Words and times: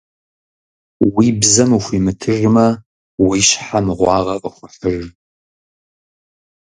Уи 1.15 1.27
бзэм 1.39 1.71
ухуимытыжмэ, 1.77 2.67
уи 3.27 3.39
щхьэ 3.47 3.79
мыгъуагъэ 3.85 4.35
къыхуэхьыж. 4.41 5.03